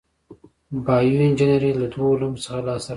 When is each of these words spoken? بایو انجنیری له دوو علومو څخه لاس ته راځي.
بایو 0.85 1.21
انجنیری 1.25 1.71
له 1.79 1.87
دوو 1.93 2.13
علومو 2.15 2.41
څخه 2.43 2.59
لاس 2.67 2.79
ته 2.81 2.81
راځي. 2.87 2.89